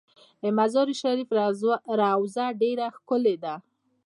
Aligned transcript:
د 0.41 0.43
مزار 0.57 0.87
شریف 1.01 1.29
روضه 2.15 2.45
ډیره 2.61 2.85
ښکلې 2.95 3.35
ده 3.43 3.55